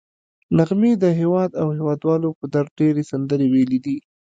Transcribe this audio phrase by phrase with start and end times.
[0.57, 3.97] نغمې د هېواد او هېوادوالو په درد ډېرې سندرې ویلي دي